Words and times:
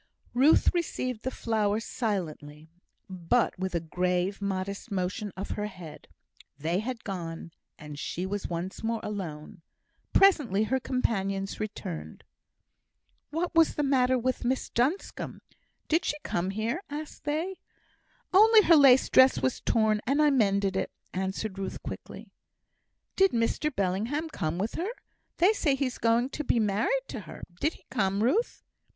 Ruth 0.33 0.73
received 0.73 1.21
the 1.21 1.29
flower 1.29 1.79
silently, 1.79 2.71
but 3.07 3.59
with 3.59 3.75
a 3.75 3.79
grave, 3.79 4.41
modest 4.41 4.89
motion 4.89 5.31
of 5.37 5.51
her 5.51 5.67
head. 5.67 6.07
They 6.57 6.79
had 6.79 7.03
gone, 7.03 7.51
and 7.77 7.99
she 7.99 8.25
was 8.25 8.47
once 8.47 8.81
more 8.83 8.99
alone. 9.03 9.61
Presently, 10.11 10.63
her 10.63 10.79
companions 10.79 11.59
returned. 11.59 12.23
"What 13.29 13.53
was 13.53 13.75
the 13.75 13.83
matter 13.83 14.17
with 14.17 14.43
Miss 14.43 14.71
Duncombe? 14.71 15.39
Did 15.87 16.03
she 16.05 16.17
come 16.23 16.49
here?" 16.49 16.81
asked 16.89 17.25
they. 17.25 17.59
"Only 18.33 18.63
her 18.63 18.75
lace 18.75 19.07
dress 19.07 19.39
was 19.39 19.61
torn, 19.61 20.01
and 20.07 20.19
I 20.19 20.31
mended 20.31 20.75
it," 20.75 20.89
answered 21.13 21.59
Ruth, 21.59 21.79
quietly. 21.83 22.31
"Did 23.15 23.33
Mr 23.33 23.69
Bellingham 23.71 24.29
come 24.29 24.57
with 24.57 24.73
her? 24.73 24.89
They 25.37 25.53
say 25.53 25.75
he's 25.75 25.99
going 25.99 26.31
to 26.31 26.43
be 26.43 26.59
married 26.59 27.03
to 27.09 27.19
her; 27.29 27.43
did 27.59 27.73
he 27.73 27.85
come, 27.91 28.23
Ruth?" 28.23 28.63